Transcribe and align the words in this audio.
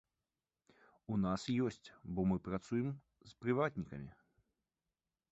У 1.15 1.17
нас 1.25 1.43
ёсць, 1.65 1.91
бо 2.19 2.25
мы 2.31 2.37
працуем 2.47 2.89
з 3.33 3.37
прыватнікамі. 3.43 4.09